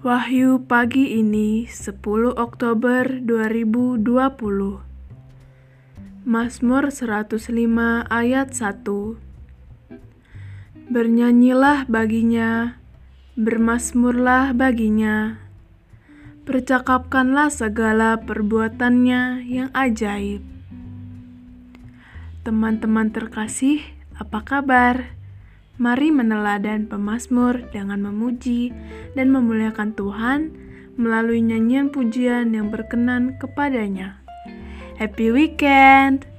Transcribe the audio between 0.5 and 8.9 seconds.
pagi ini 10 Oktober 2020 Mazmur 105 ayat 1